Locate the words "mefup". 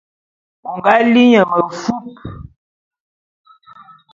1.51-2.05